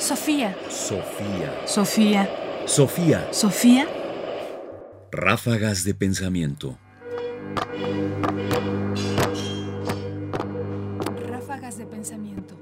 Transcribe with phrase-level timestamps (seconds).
[0.00, 0.56] Sofía.
[0.70, 1.52] Sofía.
[1.66, 2.30] Sofía.
[2.64, 3.28] Sofía.
[3.32, 3.86] Sofía.
[5.12, 6.78] Ráfagas de pensamiento.
[11.28, 12.56] Ráfagas de pensamiento.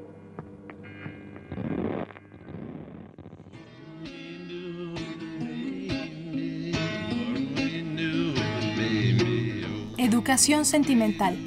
[9.97, 11.39] Educación sentimental.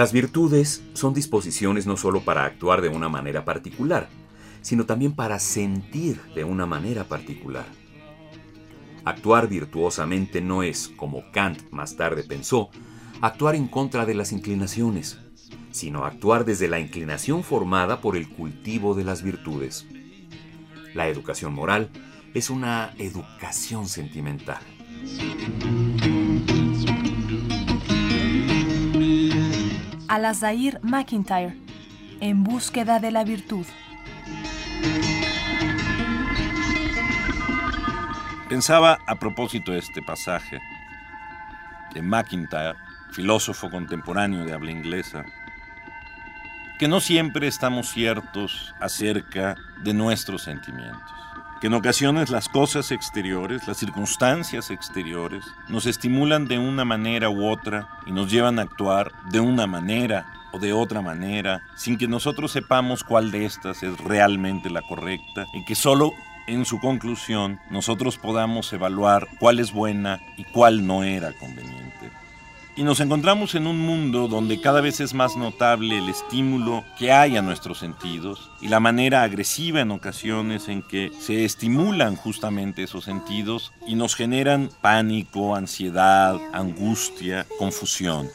[0.00, 4.08] Las virtudes son disposiciones no solo para actuar de una manera particular,
[4.62, 7.66] sino también para sentir de una manera particular.
[9.04, 12.70] Actuar virtuosamente no es, como Kant más tarde pensó,
[13.20, 15.18] actuar en contra de las inclinaciones,
[15.70, 19.86] sino actuar desde la inclinación formada por el cultivo de las virtudes.
[20.94, 21.90] La educación moral
[22.32, 24.62] es una educación sentimental.
[30.10, 31.56] Alazair McIntyre.
[32.18, 33.64] En búsqueda de la virtud.
[38.48, 40.58] Pensaba a propósito de este pasaje
[41.94, 42.74] de McIntyre,
[43.12, 45.24] filósofo contemporáneo de habla inglesa,
[46.80, 51.12] que no siempre estamos ciertos acerca de nuestros sentimientos,
[51.60, 57.46] que en ocasiones las cosas exteriores, las circunstancias exteriores, nos estimulan de una manera u
[57.46, 62.08] otra y nos llevan a actuar de una manera o de otra manera, sin que
[62.08, 66.12] nosotros sepamos cuál de estas es realmente la correcta y que solo
[66.46, 72.10] en su conclusión nosotros podamos evaluar cuál es buena y cuál no era conveniente.
[72.76, 77.12] Y nos encontramos en un mundo donde cada vez es más notable el estímulo que
[77.12, 82.84] hay a nuestros sentidos y la manera agresiva en ocasiones en que se estimulan justamente
[82.84, 88.28] esos sentidos y nos generan pánico, ansiedad, angustia, confusión.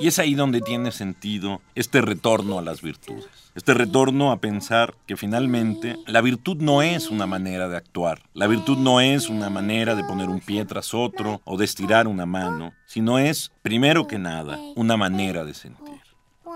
[0.00, 3.26] Y es ahí donde tiene sentido este retorno a las virtudes.
[3.56, 8.46] Este retorno a pensar que finalmente la virtud no es una manera de actuar, la
[8.46, 12.26] virtud no es una manera de poner un pie tras otro o de estirar una
[12.26, 16.00] mano, sino es, primero que nada, una manera de sentir.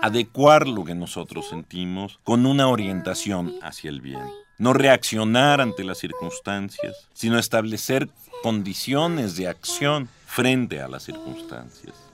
[0.01, 4.23] Adecuar lo que nosotros sentimos con una orientación hacia el bien.
[4.57, 8.07] No reaccionar ante las circunstancias, sino establecer
[8.41, 12.12] condiciones de acción frente a las circunstancias.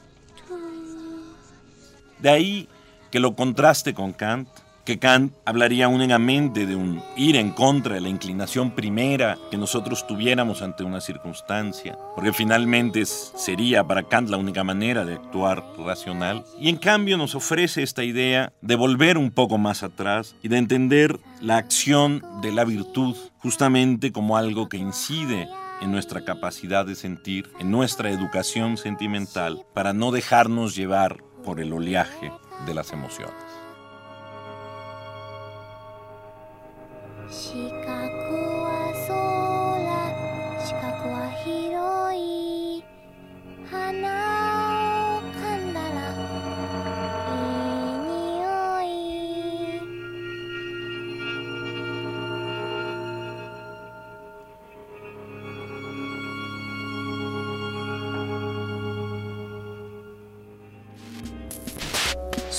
[2.19, 2.68] De ahí
[3.12, 4.47] que lo contraste con Kant,
[4.90, 10.07] que Kant hablaría únicamente de un ir en contra de la inclinación primera que nosotros
[10.07, 16.44] tuviéramos ante una circunstancia, porque finalmente sería para Kant la única manera de actuar racional,
[16.59, 20.57] y en cambio nos ofrece esta idea de volver un poco más atrás y de
[20.57, 25.47] entender la acción de la virtud justamente como algo que incide
[25.81, 31.74] en nuestra capacidad de sentir, en nuestra educación sentimental, para no dejarnos llevar por el
[31.74, 32.32] oleaje
[32.66, 33.36] de las emociones.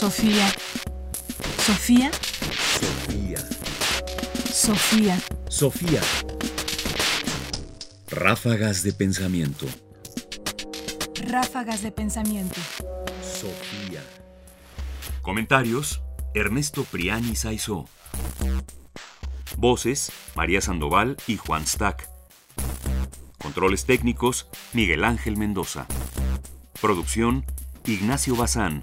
[0.00, 0.48] Sofía.
[1.58, 2.10] Sofía.
[2.80, 3.38] Sofía.
[4.50, 5.20] Sofía.
[5.50, 6.00] Sofía.
[8.08, 9.66] Ráfagas de pensamiento.
[11.26, 12.58] Ráfagas de pensamiento.
[13.22, 14.02] Sofía.
[15.20, 16.00] Comentarios:
[16.32, 17.86] Ernesto Priani Saizó.
[19.58, 22.08] Voces: María Sandoval y Juan Stack.
[23.36, 25.86] Controles técnicos: Miguel Ángel Mendoza.
[26.80, 27.44] Producción:
[27.84, 28.82] Ignacio Bazán.